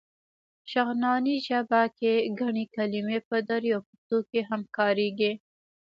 شغناني 0.71 1.35
ژبه 1.47 1.81
کې 1.97 2.13
ګڼې 2.39 2.65
کلمې 2.75 3.19
په 3.27 3.37
دري 3.49 3.69
او 3.75 3.81
پښتو 3.89 4.17
کې 4.29 4.39
هم 4.49 4.61
کارېږي. 4.77 5.31